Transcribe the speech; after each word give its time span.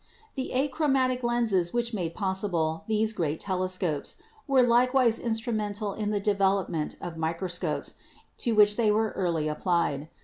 The 0.33 0.53
achromatic 0.55 1.21
lenses 1.21 1.73
which 1.73 1.93
made 1.93 2.15
possible 2.15 2.85
these 2.87 3.13
great 3.13 3.39
telescopes 3.39 4.15
were 4.47 4.63
likewise 4.63 5.19
instrumental 5.19 5.93
in 5.93 6.09
the 6.09 6.19
development 6.19 6.95
of 6.99 7.17
microscopes, 7.17 7.93
to 8.39 8.55
which 8.55 8.77
they 8.77 8.89
were 8.89 9.09
early 9.11 9.47
applied. 9.47 10.09